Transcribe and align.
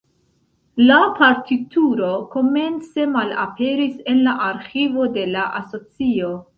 La 0.91 0.95
partituro 1.19 2.09
komence 2.33 3.07
malaperis 3.13 4.03
en 4.15 4.27
la 4.31 4.37
arĥivo 4.51 5.11
de 5.21 5.31
la 5.39 5.49
asocio. 5.65 6.39